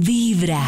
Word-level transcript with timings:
Vibra. 0.00 0.62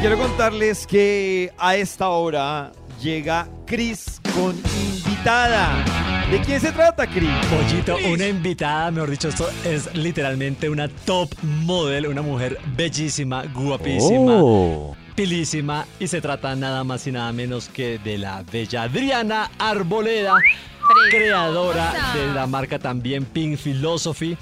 Quiero 0.00 0.18
contarles 0.18 0.84
que 0.84 1.52
a 1.56 1.76
esta 1.76 2.08
hora 2.08 2.72
llega 3.00 3.48
Chris 3.64 4.20
con 4.34 4.56
invitada. 4.56 5.84
¿De 6.28 6.40
quién 6.40 6.60
se 6.60 6.72
trata, 6.72 7.06
Chris? 7.06 7.30
Pollito, 7.48 7.96
una 8.12 8.26
invitada, 8.26 8.90
mejor 8.90 9.10
dicho, 9.10 9.28
esto 9.28 9.48
es 9.64 9.94
literalmente 9.94 10.68
una 10.68 10.88
top 10.88 11.30
model, 11.62 12.08
una 12.08 12.22
mujer 12.22 12.58
bellísima, 12.76 13.44
guapísima, 13.54 14.32
Oh. 14.42 14.96
pilísima, 15.14 15.86
y 16.00 16.08
se 16.08 16.20
trata 16.20 16.56
nada 16.56 16.82
más 16.82 17.06
y 17.06 17.12
nada 17.12 17.30
menos 17.32 17.68
que 17.68 18.00
de 18.00 18.18
la 18.18 18.42
bella 18.42 18.82
Adriana 18.82 19.50
Arboleda, 19.60 20.34
creadora 21.10 21.94
de 22.14 22.34
la 22.34 22.48
marca 22.48 22.80
también 22.80 23.24
Pink 23.24 23.58
Philosophy. 23.58 24.36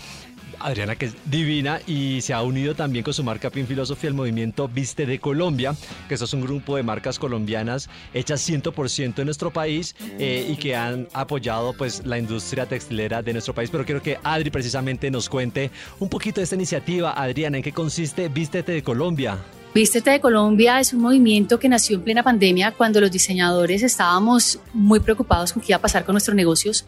Adriana 0.65 0.97
que 0.97 1.07
es 1.07 1.15
divina 1.27 1.81
y 1.87 2.21
se 2.23 2.33
ha 2.33 2.43
unido 2.43 2.75
también 2.75 3.05
con 3.05 3.13
su 3.13 3.23
marca 3.23 3.51
Pink 3.51 3.69
Philosophy 3.69 4.07
al 4.07 4.15
movimiento 4.15 4.67
Viste 4.67 5.05
de 5.07 5.19
Colombia, 5.19 5.75
que 6.09 6.15
eso 6.15 6.25
es 6.25 6.33
un 6.33 6.41
grupo 6.41 6.77
de 6.77 6.83
marcas 6.83 7.19
colombianas 7.19 7.91
hechas 8.15 8.49
100% 8.49 9.19
en 9.19 9.25
nuestro 9.27 9.51
país 9.51 9.95
eh, 10.19 10.49
y 10.51 10.57
que 10.57 10.75
han 10.75 11.07
apoyado 11.13 11.75
pues 11.75 12.05
la 12.07 12.19
industria 12.19 12.67
textilera 12.67 13.23
de 13.23 13.33
nuestro 13.33 13.55
país. 13.55 13.71
Pero 13.71 13.85
quiero 13.85 14.03
que 14.03 14.19
Adri 14.25 14.51
precisamente 14.51 15.11
nos 15.11 15.29
cuente 15.29 15.71
un 16.01 16.09
poquito 16.09 16.41
de 16.41 16.45
esta 16.45 16.57
iniciativa. 16.57 17.13
Adriana, 17.13 17.59
¿en 17.59 17.63
qué 17.63 17.73
consiste 17.73 18.29
Vístete 18.29 18.73
de 18.73 18.83
Colombia? 18.83 19.39
Vístete 19.75 20.11
de 20.11 20.21
Colombia 20.21 20.79
es 20.79 20.93
un 20.93 21.01
movimiento 21.01 21.59
que 21.59 21.69
nació 21.69 21.97
en 21.97 22.03
plena 22.03 22.23
pandemia 22.23 22.71
cuando 22.71 23.01
los 23.01 23.11
diseñadores 23.11 23.83
estábamos 23.83 24.61
muy 24.73 25.01
preocupados 25.01 25.53
con 25.53 25.61
qué 25.61 25.73
iba 25.73 25.79
a 25.79 25.81
pasar 25.81 26.05
con 26.05 26.13
nuestros 26.13 26.37
negocios. 26.37 26.85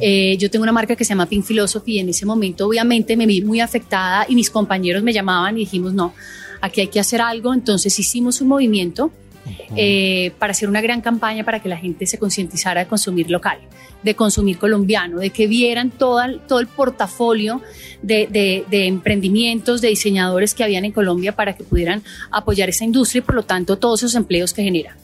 Eh, 0.00 0.36
yo 0.38 0.48
tengo 0.48 0.62
una 0.62 0.70
marca 0.70 0.94
que 0.94 1.04
se 1.04 1.08
llama 1.08 1.26
Pink 1.26 1.44
Philosophy 1.44 1.94
y 1.94 1.98
en 1.98 2.08
ese 2.10 2.24
momento 2.26 2.68
obviamente 2.68 3.16
me 3.16 3.26
vi 3.26 3.42
muy 3.42 3.58
afectada 3.58 4.26
y 4.28 4.36
mis 4.36 4.48
compañeros 4.48 5.02
me 5.02 5.12
llamaban 5.12 5.56
y 5.56 5.60
dijimos, 5.60 5.92
no, 5.92 6.14
aquí 6.60 6.82
hay 6.82 6.86
que 6.86 7.00
hacer 7.00 7.20
algo. 7.20 7.52
Entonces 7.52 7.98
hicimos 7.98 8.40
un 8.40 8.46
movimiento 8.46 9.10
eh, 9.76 10.32
para 10.38 10.52
hacer 10.52 10.68
una 10.68 10.80
gran 10.80 11.00
campaña 11.00 11.44
para 11.44 11.60
que 11.60 11.68
la 11.68 11.76
gente 11.76 12.06
se 12.06 12.18
concientizara 12.18 12.82
de 12.82 12.86
consumir 12.88 13.30
local, 13.30 13.58
de 14.02 14.14
consumir 14.14 14.58
colombiano, 14.58 15.18
de 15.18 15.30
que 15.30 15.46
vieran 15.46 15.90
todo 15.90 16.22
el, 16.22 16.66
portafolio 16.68 17.60
de 18.02 18.64
emprendimientos, 18.70 19.80
de 19.80 19.88
diseñadores 19.88 20.54
que 20.54 20.64
habían 20.64 20.84
en 20.84 20.92
Colombia 20.92 21.32
para 21.32 21.54
que 21.54 21.64
pudieran 21.64 22.02
apoyar 22.30 22.68
esa 22.68 22.84
industria 22.84 23.20
y 23.20 23.22
por 23.22 23.34
lo 23.34 23.42
tanto 23.42 23.76
todos 23.76 24.02
esos 24.02 24.14
empleos 24.14 24.52
que 24.52 24.62
genera. 24.62 24.96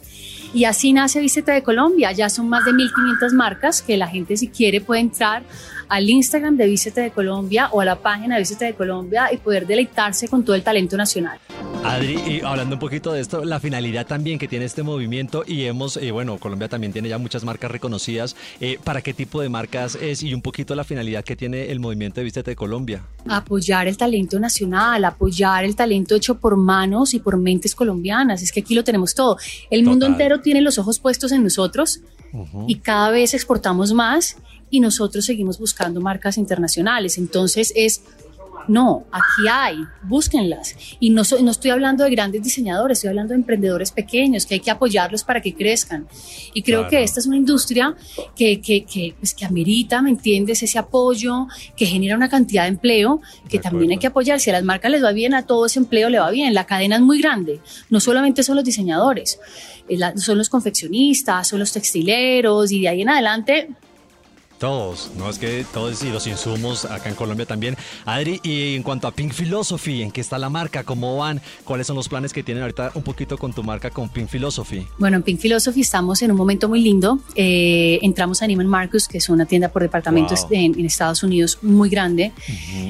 Y 0.56 0.64
así 0.64 0.94
nace 0.94 1.20
Vístete 1.20 1.52
de 1.52 1.62
Colombia. 1.62 2.12
Ya 2.12 2.30
son 2.30 2.48
más 2.48 2.64
de 2.64 2.72
1.500 2.72 3.32
marcas 3.32 3.82
que 3.82 3.98
la 3.98 4.08
gente 4.08 4.38
si 4.38 4.48
quiere 4.48 4.80
puede 4.80 5.02
entrar 5.02 5.42
al 5.88 6.08
Instagram 6.08 6.56
de 6.56 6.66
Vístete 6.66 7.02
de 7.02 7.10
Colombia 7.10 7.68
o 7.72 7.82
a 7.82 7.84
la 7.84 7.96
página 7.96 8.36
de 8.36 8.40
Vístete 8.40 8.64
de 8.64 8.74
Colombia 8.74 9.28
y 9.32 9.36
poder 9.36 9.66
deleitarse 9.66 10.28
con 10.28 10.44
todo 10.44 10.56
el 10.56 10.62
talento 10.62 10.96
nacional. 10.96 11.38
Adri, 11.86 12.14
y 12.26 12.40
hablando 12.44 12.76
un 12.76 12.80
poquito 12.80 13.12
de 13.12 13.20
esto, 13.20 13.44
la 13.44 13.60
finalidad 13.60 14.06
también 14.06 14.38
que 14.38 14.48
tiene 14.48 14.64
este 14.64 14.82
movimiento 14.82 15.44
y 15.46 15.64
hemos, 15.64 15.96
eh, 15.96 16.10
bueno, 16.10 16.38
Colombia 16.38 16.68
también 16.68 16.92
tiene 16.92 17.08
ya 17.08 17.18
muchas 17.18 17.44
marcas 17.44 17.70
reconocidas. 17.70 18.36
eh, 18.60 18.78
¿Para 18.82 19.02
qué 19.02 19.14
tipo 19.14 19.40
de 19.40 19.48
marcas 19.48 19.96
es 20.00 20.22
y 20.22 20.34
un 20.34 20.42
poquito 20.42 20.74
la 20.74 20.84
finalidad 20.84 21.24
que 21.24 21.36
tiene 21.36 21.70
el 21.70 21.80
movimiento 21.80 22.20
de 22.20 22.24
Vístete 22.24 22.50
de 22.50 22.56
Colombia? 22.56 23.02
apoyar 23.28 23.88
el 23.88 23.96
talento 23.96 24.38
nacional, 24.38 25.04
apoyar 25.04 25.64
el 25.64 25.74
talento 25.74 26.14
hecho 26.14 26.36
por 26.38 26.56
manos 26.56 27.14
y 27.14 27.18
por 27.18 27.36
mentes 27.36 27.74
colombianas. 27.74 28.42
Es 28.42 28.52
que 28.52 28.60
aquí 28.60 28.74
lo 28.74 28.84
tenemos 28.84 29.14
todo. 29.14 29.36
El 29.70 29.84
mundo 29.84 30.06
entero 30.06 30.40
tiene 30.40 30.60
los 30.60 30.78
ojos 30.78 30.98
puestos 30.98 31.32
en 31.32 31.42
nosotros 31.42 32.00
y 32.66 32.76
cada 32.76 33.10
vez 33.10 33.34
exportamos 33.34 33.92
más 33.92 34.36
y 34.70 34.80
nosotros 34.80 35.24
seguimos 35.24 35.58
buscando 35.58 36.00
marcas 36.00 36.38
internacionales. 36.38 37.18
Entonces 37.18 37.72
es, 37.76 38.02
no, 38.68 39.04
aquí 39.12 39.48
hay, 39.50 39.76
búsquenlas. 40.02 40.74
Y 41.00 41.10
no, 41.10 41.22
estoy 41.22 41.70
hablando 41.70 42.04
de 42.04 42.10
grandes 42.10 42.42
diseñadores, 42.42 42.98
estoy 42.98 43.08
hablando 43.08 43.32
de 43.32 43.36
emprendedores 43.40 43.92
pequeños, 43.92 44.46
que 44.46 44.54
hay 44.54 44.60
que 44.60 44.70
apoyarlos 44.70 45.24
para 45.24 45.40
que 45.40 45.54
crezcan. 45.54 46.06
Y 46.54 46.62
creo 46.62 46.80
Claro. 46.80 46.90
que 46.90 47.02
esta 47.02 47.20
es 47.20 47.26
una 47.26 47.36
industria 47.36 47.94
que, 48.34 48.60
que, 48.60 48.84
que, 48.84 49.14
pues, 49.18 49.34
que 49.34 49.44
amerita, 49.44 50.02
¿me 50.02 50.10
entiendes? 50.10 50.62
Ese 50.62 50.78
apoyo, 50.78 51.46
que 51.76 51.86
genera 51.86 52.16
una 52.16 52.28
cantidad 52.28 52.62
de 52.64 52.68
empleo, 52.68 53.20
que 53.48 53.58
De 53.58 53.62
también 53.62 53.90
hay 53.92 53.98
que 53.98 54.06
apoyar. 54.06 54.40
Si 54.40 54.50
a 54.50 54.52
las 54.54 54.64
marcas 54.64 54.90
les 54.90 55.02
va 55.02 55.12
bien, 55.12 55.34
a 55.34 55.42
todo 55.46 55.66
ese 55.66 55.78
empleo 55.78 56.08
le 56.08 56.18
va 56.18 56.30
bien. 56.30 56.54
La 56.54 56.64
cadena 56.64 56.96
es 56.96 57.02
muy 57.02 57.20
grande. 57.20 57.60
No 57.90 58.00
solamente 58.00 58.42
son 58.42 58.56
los 58.56 58.64
diseñadores, 58.64 59.38
eh, 59.88 59.98
son 60.16 60.38
los 60.38 60.48
confeccionistas, 60.48 61.48
son 61.48 61.58
los 61.60 61.72
textileros 61.72 62.72
y 62.72 62.82
de 62.82 62.88
ahí 62.88 63.02
en 63.02 63.08
adelante 63.10 63.68
Todos, 64.58 65.10
no 65.18 65.28
es 65.28 65.38
que 65.38 65.66
todos 65.74 66.02
y 66.02 66.08
los 66.10 66.26
insumos 66.26 66.86
acá 66.86 67.10
en 67.10 67.14
Colombia 67.14 67.44
también. 67.44 67.76
Adri, 68.06 68.40
y 68.42 68.74
en 68.74 68.82
cuanto 68.82 69.06
a 69.06 69.10
Pink 69.12 69.34
Philosophy, 69.34 70.00
¿en 70.02 70.10
qué 70.10 70.22
está 70.22 70.38
la 70.38 70.48
marca? 70.48 70.82
¿Cómo 70.82 71.18
van? 71.18 71.42
¿Cuáles 71.64 71.86
son 71.86 71.94
los 71.96 72.08
planes 72.08 72.32
que 72.32 72.42
tienen 72.42 72.62
ahorita 72.62 72.92
un 72.94 73.02
poquito 73.02 73.36
con 73.36 73.52
tu 73.52 73.62
marca 73.62 73.90
con 73.90 74.08
Pink 74.08 74.28
Philosophy? 74.30 74.86
Bueno, 74.98 75.18
en 75.18 75.22
Pink 75.24 75.40
Philosophy 75.40 75.82
estamos 75.82 76.22
en 76.22 76.30
un 76.30 76.38
momento 76.38 76.70
muy 76.70 76.80
lindo. 76.80 77.18
Eh, 77.34 77.98
entramos 78.00 78.40
a 78.40 78.46
Neiman 78.46 78.66
Marcus, 78.66 79.08
que 79.08 79.18
es 79.18 79.28
una 79.28 79.44
tienda 79.44 79.68
por 79.68 79.82
departamentos 79.82 80.40
Wow. 80.44 80.48
en, 80.52 80.78
en 80.80 80.86
Estados 80.86 81.22
Unidos 81.22 81.58
muy 81.60 81.90
grande. 81.90 82.32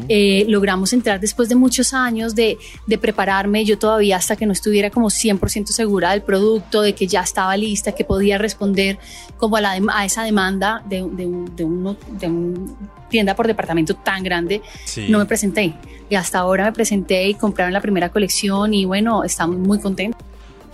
Eh, 0.08 0.44
logramos 0.48 0.92
entrar 0.92 1.18
después 1.18 1.48
de 1.48 1.56
muchos 1.56 1.92
años 1.94 2.36
de, 2.36 2.58
de 2.86 2.98
prepararme. 2.98 3.64
Yo 3.64 3.76
todavía 3.76 4.16
hasta 4.18 4.36
que 4.36 4.46
no 4.46 4.52
estuviera 4.52 4.90
como 4.90 5.08
100% 5.08 5.66
segura 5.66 6.12
del 6.12 6.22
producto, 6.22 6.80
de 6.82 6.94
que 6.94 7.08
ya 7.08 7.22
estaba 7.22 7.56
lista, 7.56 7.90
que 7.92 8.04
podía 8.04 8.38
responder 8.38 8.98
como 9.36 9.56
a, 9.56 9.60
la 9.60 9.80
a 9.92 10.04
esa 10.04 10.22
demanda 10.22 10.82
de, 10.88 10.98
de 10.98 11.26
un- 11.26 11.55
de 11.56 11.64
uno- 11.64 11.96
de 12.20 12.26
un 12.28 12.76
tienda 13.08 13.34
por 13.34 13.46
departamento 13.46 13.94
tan 13.94 14.22
grande, 14.22 14.62
Sí. 14.84 15.06
no 15.08 15.18
me 15.18 15.26
presenté. 15.26 15.74
Y 16.08 16.14
hasta 16.14 16.38
ahora 16.38 16.66
me 16.66 16.72
presenté 16.72 17.26
y 17.28 17.34
compraron 17.34 17.72
la 17.72 17.80
primera 17.80 18.10
colección 18.10 18.74
y 18.74 18.84
bueno, 18.84 19.24
estamos 19.24 19.56
muy 19.58 19.80
contentos. 19.80 20.20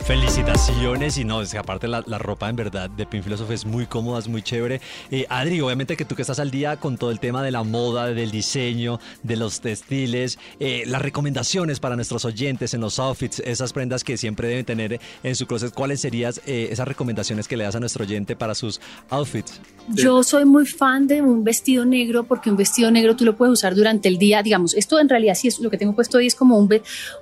Felicitaciones 0.05 1.17
y 1.17 1.25
no, 1.25 1.43
es 1.43 1.53
que 1.53 1.59
aparte 1.59 1.87
la, 1.87 2.03
la 2.07 2.19
ropa 2.19 2.49
en 2.49 2.57
verdad 2.57 2.91
de 2.91 3.07
Philosophy 3.07 3.55
es 3.55 3.65
muy 3.65 3.87
cómoda, 3.87 4.19
es 4.19 4.27
muy 4.27 4.43
chévere. 4.43 4.81
Eh, 5.13 5.27
Adri, 5.29 5.61
obviamente 5.61 5.97
que 5.97 6.05
tú 6.05 6.17
que 6.17 6.23
estás 6.23 6.41
al 6.41 6.51
día 6.51 6.77
con 6.77 6.99
todo 6.99 7.13
el 7.13 7.21
tema 7.21 7.41
de 7.43 7.53
la 7.53 7.63
moda, 7.63 8.07
del 8.07 8.33
diseño, 8.33 8.99
de 9.23 9.37
los 9.37 9.61
textiles, 9.61 10.41
eh, 10.59 10.83
las 10.87 11.03
recomendaciones 11.03 11.79
para 11.79 11.95
nuestros 11.95 12.25
oyentes 12.25 12.75
en 12.75 12.81
los 12.81 12.99
outfits, 12.99 13.39
esas 13.41 13.73
prendas 13.73 14.03
que 14.03 14.17
siempre 14.17 14.49
deben 14.49 14.65
tener 14.65 15.01
en 15.23 15.37
su 15.37 15.47
closet, 15.47 15.73
¿cuáles 15.73 16.01
serían 16.01 16.35
eh, 16.47 16.69
esas 16.73 16.89
recomendaciones 16.89 17.47
que 17.47 17.57
le 17.57 17.63
das 17.63 17.77
a 17.77 17.81
nuestro 17.81 18.05
oyente 18.05 18.35
para 18.35 18.57
sus 18.57 18.81
outfits? 19.09 19.61
Yo 19.89 20.25
soy 20.25 20.45
muy 20.45 20.67
fan 20.67 21.07
de 21.07 21.23
un 21.23 21.45
vestido 21.45 21.85
negro 21.85 22.25
porque 22.25 22.51
un 22.51 22.57
vestido 22.57 22.91
negro 22.91 23.15
tú 23.15 23.25
lo 23.25 23.37
puedes 23.37 23.53
usar 23.53 23.75
durante 23.77 24.09
el 24.09 24.19
día. 24.19 24.43
Digamos, 24.43 24.75
esto 24.75 24.99
en 24.99 25.09
realidad 25.09 25.35
sí 25.37 25.47
es 25.49 25.61
lo 25.61 25.71
que 25.71 25.79
tengo 25.79 25.95
puesto 25.95 26.19
hoy 26.19 26.27
es 26.27 26.35
como 26.35 26.59
un, 26.59 26.69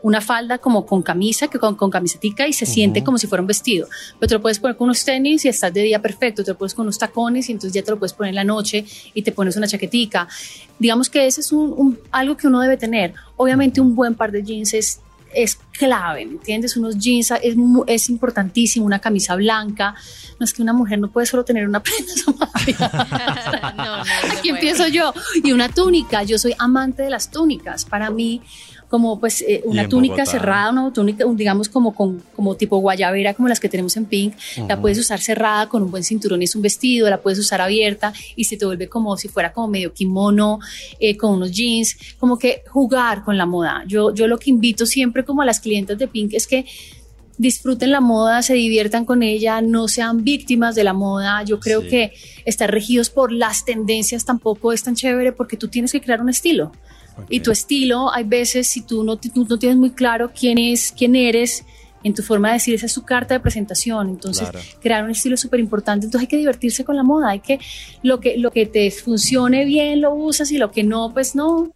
una 0.03 0.21
falda 0.23 0.59
como 0.59 0.87
con 0.87 1.03
camisa, 1.03 1.49
que 1.49 1.59
con, 1.59 1.75
con 1.75 1.91
camisetica 1.91 2.49
y 2.49 2.53
se 2.55 2.70
siente 2.73 3.03
como 3.05 3.19
si 3.19 3.27
fuera 3.27 3.43
un 3.43 3.47
vestido. 3.49 3.89
Pero 4.19 4.29
te 4.29 4.35
lo 4.35 4.41
puedes 4.43 4.59
poner 4.59 4.77
con 4.77 4.87
unos 4.87 5.05
tenis 5.05 5.45
y 5.45 5.49
estás 5.49 5.73
de 5.73 5.83
día 5.83 6.01
perfecto. 6.01 6.43
Te 6.45 6.53
lo 6.53 6.59
puedes 6.59 6.75
con 6.75 6.85
unos 6.85 6.99
tacones 6.99 7.49
y 7.49 7.53
entonces 7.53 7.73
ya 7.75 7.83
te 7.83 7.91
lo 7.91 7.99
puedes 7.99 8.13
poner 8.13 8.31
en 8.31 8.37
la 8.37 8.45
noche 8.45 8.85
y 9.15 9.23
te 9.23 9.33
pones 9.33 9.57
una 9.57 9.67
chaquetica. 9.67 10.29
Digamos 10.79 11.11
que 11.11 11.27
ese 11.27 11.41
es 11.41 11.53
un, 11.53 11.73
un- 11.77 11.99
algo 12.11 12.37
que 12.37 12.47
uno 12.47 12.61
debe 12.61 12.77
tener. 12.77 13.15
Obviamente 13.37 13.81
un 13.81 13.95
buen 13.95 14.15
par 14.15 14.33
de 14.33 14.43
jeans 14.43 14.75
es 14.75 15.01
es 15.33 15.59
clave, 15.81 16.27
¿me 16.27 16.33
entiendes? 16.33 16.77
Unos 16.77 16.99
jeans 16.99 17.31
es, 17.43 17.57
es 17.87 18.11
importantísimo, 18.11 18.85
una 18.85 18.99
camisa 18.99 19.35
blanca. 19.35 19.95
No 20.39 20.45
es 20.45 20.53
que 20.53 20.61
una 20.61 20.75
mujer 20.75 20.99
no 20.99 21.11
puede 21.11 21.27
solo 21.27 21.43
tener 21.43 21.67
una 21.67 21.83
prenda. 21.83 22.13
no, 23.77 23.97
no, 23.97 24.03
Aquí 24.37 24.51
empiezo 24.51 24.87
yo. 24.89 25.15
Y 25.43 25.53
una 25.53 25.71
túnica. 25.71 26.23
Yo 26.23 26.39
soy 26.39 26.55
amante 26.59 27.03
de 27.03 27.09
las 27.09 27.31
túnicas. 27.31 27.87
Para 27.87 28.11
mí, 28.11 28.43
como 28.91 29.21
pues 29.21 29.43
eh, 29.43 29.63
una 29.65 29.89
túnica 29.89 30.15
Bogotá? 30.15 30.31
cerrada, 30.31 30.71
una 30.71 30.93
túnica, 30.93 31.25
digamos 31.33 31.69
como 31.69 31.95
con 31.95 32.21
como 32.35 32.57
tipo 32.57 32.77
guayabera, 32.79 33.35
como 33.35 33.49
las 33.49 33.61
que 33.61 33.69
tenemos 33.69 33.97
en 33.97 34.05
Pink, 34.05 34.35
la 34.69 34.81
puedes 34.81 34.99
usar 34.99 35.21
cerrada 35.21 35.69
con 35.69 35.85
un 35.85 35.93
buen 35.93 36.03
cinturón, 36.03 36.43
es 36.43 36.57
un 36.57 36.63
vestido, 36.63 37.09
la 37.09 37.21
puedes 37.21 37.39
usar 37.39 37.61
abierta 37.61 38.13
y 38.35 38.45
se 38.45 38.57
te 38.57 38.67
vuelve 38.67 38.89
como 38.89 39.17
si 39.17 39.29
fuera 39.29 39.53
como 39.53 39.69
medio 39.69 39.95
kimono, 39.95 40.59
eh, 40.99 41.17
con 41.17 41.35
unos 41.35 41.53
jeans, 41.53 41.97
como 42.19 42.37
que 42.37 42.65
jugar 42.69 43.23
con 43.23 43.39
la 43.39 43.47
moda. 43.47 43.85
Yo, 43.87 44.13
yo 44.13 44.27
lo 44.27 44.39
que 44.39 44.51
invito 44.51 44.85
siempre 44.87 45.25
como 45.25 45.43
a 45.43 45.45
las 45.45 45.61
clientes 45.61 45.70
de 45.71 46.09
Pink 46.09 46.35
es 46.35 46.47
que 46.47 46.65
disfruten 47.39 47.91
la 47.91 48.01
moda, 48.01 48.43
se 48.43 48.53
diviertan 48.55 49.05
con 49.07 49.23
ella, 49.23 49.63
no 49.63 49.89
sean 49.89 50.25
víctimas 50.25 50.75
de 50.75 50.85
la 50.85 50.93
moda. 50.93 51.43
Yo 51.45 51.59
creo 51.59 51.81
Sí. 51.83 51.89
que 51.89 52.13
estar 52.45 52.71
regidos 52.71 53.09
por 53.09 53.33
las 53.33 53.65
tendencias 53.65 54.25
tampoco 54.27 54.73
es 54.73 54.83
tan 54.83 54.95
chévere 54.95 55.33
porque 55.33 55.57
tú 55.57 55.69
tienes 55.69 55.93
que 55.93 56.01
crear 56.03 56.21
un 56.21 56.29
estilo. 56.29 56.73
Y 57.29 57.41
tu 57.41 57.51
estilo, 57.51 58.13
hay 58.13 58.25
veces, 58.25 58.67
si 58.67 58.83
tú 58.83 59.05
no, 59.05 59.17
tú 59.17 59.47
no 59.49 59.59
tienes 59.59 59.79
muy 59.79 59.91
claro 59.91 60.33
quién 60.39 60.59
es, 60.59 60.93
quién 60.97 61.15
eres, 61.17 61.65
en 62.03 62.15
tu 62.15 62.23
forma 62.23 62.49
de 62.49 62.55
decir, 62.55 62.75
esa 62.75 62.87
es 62.87 62.93
su 62.93 63.03
carta 63.05 63.35
de 63.35 63.41
presentación. 63.41 64.09
Entonces, 64.09 64.49
Claro. 64.49 64.67
crear 64.81 65.05
un 65.05 65.11
estilo 65.11 65.35
es 65.35 65.41
súper 65.41 65.61
importante. 65.61 66.07
Entonces, 66.07 66.23
hay 66.27 66.29
que 66.29 66.39
divertirse 66.39 66.83
con 66.85 66.97
la 66.97 67.03
moda. 67.03 67.31
Hay 67.31 67.41
que, 67.41 67.59
lo 68.03 68.21
que, 68.21 68.39
lo 68.39 68.51
que 68.51 68.65
te 68.67 68.91
funcione 68.91 69.65
bien 69.67 70.01
lo 70.01 70.15
usas 70.15 70.51
y 70.51 70.57
lo 70.59 70.71
que 70.71 70.83
no, 70.83 71.13
pues 71.13 71.35
no. 71.35 71.73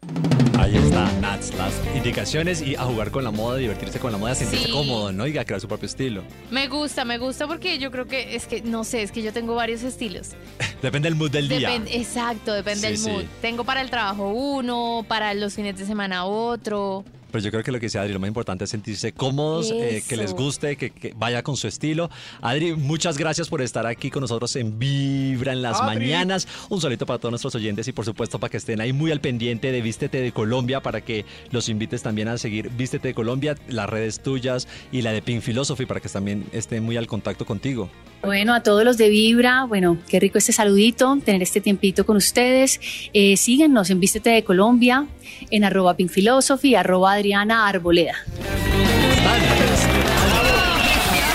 Ahí 0.65 0.75
está, 0.79 1.13
Nats, 1.21 1.53
las 1.59 1.75
indicaciones 1.95 2.63
y 2.63 2.75
a 2.75 2.85
jugar 2.85 3.11
con 3.11 3.23
la 3.23 3.31
moda, 3.31 3.59
divertirse 3.59 3.99
con 4.01 4.13
la 4.13 4.17
moda, 4.17 4.35
sentirse 4.35 4.65
Sí. 4.65 4.73
cómodo, 4.73 5.13
¿no? 5.13 5.27
Y 5.27 5.37
a 5.37 5.45
crear 5.45 5.61
su 5.61 5.69
propio 5.69 5.85
estilo. 5.85 6.23
Me 6.51 6.69
gusta, 6.69 7.05
me 7.05 7.19
gusta 7.19 7.47
porque 7.47 7.79
yo 7.79 7.91
creo 7.91 8.07
que 8.07 8.35
es 8.35 8.47
que, 8.47 8.63
no 8.63 8.83
sé, 8.83 9.03
es 9.03 9.13
que 9.13 9.21
yo 9.21 9.31
tengo 9.35 9.55
varios 9.55 9.83
estilos. 9.83 10.31
Depende 10.83 11.11
del 11.11 11.17
mood 11.17 11.31
del 11.31 11.51
día. 11.51 11.75
Exacto, 11.91 12.55
depende 12.55 12.81
Sí, 12.81 12.87
del 12.87 12.97
sí. 12.99 13.11
mood. 13.11 13.25
Tengo 13.43 13.65
para 13.65 13.83
el 13.83 13.91
trabajo 13.91 14.29
uno, 14.31 15.05
para 15.07 15.35
los 15.35 15.53
fines 15.53 15.77
de 15.77 15.85
semana 15.85 16.25
otro. 16.25 17.05
Pero 17.35 17.43
yo 17.47 17.51
creo 17.51 17.65
que 17.65 17.73
lo 17.73 17.81
que 17.81 17.87
dice 17.87 17.99
Adri, 17.99 18.13
lo 18.13 18.21
más 18.21 18.29
importante 18.29 18.63
es 18.63 18.71
sentirse 18.71 19.11
cómodos, 19.11 19.73
eh, 19.73 20.05
que 20.09 20.17
les 20.17 20.33
guste, 20.33 20.77
que, 20.77 20.91
que 20.91 21.15
vaya 21.17 21.43
con 21.43 21.57
su 21.57 21.67
estilo. 21.67 22.09
Adri, 22.41 22.75
muchas 22.75 23.19
gracias 23.19 23.49
por 23.49 23.61
estar 23.61 23.89
aquí 23.89 24.09
con 24.09 24.21
nosotros 24.21 24.55
en 24.55 24.79
Vibra 24.79 25.53
en 25.53 25.61
las 25.61 25.81
Adri. 25.81 25.99
mañanas. 25.99 26.47
Un 26.69 26.81
solito 26.81 27.07
para 27.07 27.19
todos 27.19 27.33
nuestros 27.33 27.57
oyentes 27.57 27.89
y 27.89 27.93
por 27.93 28.05
supuesto 28.05 28.39
para 28.39 28.53
que 28.53 28.59
estén 28.59 28.81
ahí 28.81 28.93
muy 28.93 29.11
al 29.11 29.21
pendiente 29.21 29.73
de 29.73 29.83
Vístete 29.83 30.21
de 30.21 30.31
Colombia, 30.31 30.81
para 30.81 31.01
que 31.01 31.25
los 31.51 31.69
invites 31.69 32.05
también 32.05 32.29
a 32.29 32.39
seguir 32.39 32.71
Vístete 32.71 33.09
de 33.09 33.15
Colombia, 33.15 33.57
las 33.67 33.91
redes 33.91 34.21
tuyas 34.21 34.69
y 34.93 35.03
la 35.03 35.11
de 35.11 35.21
Pink 35.21 35.43
Philosophy, 35.43 35.87
para 35.87 35.99
que 35.99 36.09
también 36.09 36.47
estén 36.53 36.85
muy 36.85 36.97
al 36.97 37.09
contacto 37.09 37.45
contigo. 37.45 37.91
Bueno, 38.25 38.55
a 38.55 38.63
todos 38.63 38.85
los 38.85 38.97
de 38.97 39.09
Vibra, 39.09 39.65
bueno, 39.65 39.99
qué 40.09 40.19
rico 40.19 40.39
este 40.39 40.53
saludito, 40.53 41.19
tener 41.25 41.43
este 41.43 41.61
tiempito 41.61 42.07
con 42.07 42.17
ustedes. 42.17 42.81
Eh, 43.13 43.37
síguenos 43.37 43.91
en 43.91 44.01
Vístete 44.01 44.31
de 44.31 44.45
Colombia, 44.45 45.07
en 45.51 45.65
arroba 45.65 45.95
Pink 45.95 46.11
Philosophy, 46.11 46.75
arroba 46.75 47.13
Adriana 47.13 47.69
Arboleda. 47.69 48.15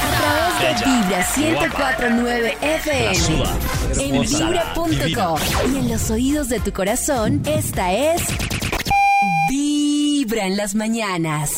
A 0.01 0.59
través 0.59 0.79
de 0.79 0.89
Vibra 0.89 1.27
1049 1.37 2.57
FM. 2.61 3.43
En 3.99 4.21
vibra.com. 4.21 5.39
Y 5.73 5.77
en 5.77 5.89
los 5.91 6.09
oídos 6.09 6.49
de 6.49 6.59
tu 6.59 6.73
corazón, 6.73 7.41
esta 7.45 7.93
es 7.93 8.21
Vibra 9.49 10.47
en 10.47 10.57
las 10.57 10.73
mañanas. 10.75 11.51